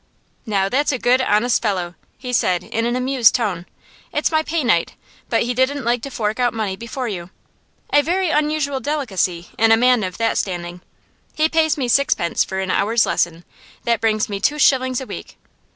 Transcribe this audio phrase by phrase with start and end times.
[0.47, 3.67] 'Now that's a good, honest fellow,' he said, in an amused tone.
[4.11, 4.95] 'It's my pay night,
[5.29, 7.29] but he didn't like to fork out money before you.
[7.93, 10.81] A very unusual delicacy in a man of that standing.
[11.35, 13.45] He pays me sixpence for an hour's lesson;
[13.83, 15.37] that brings me two shillings a week.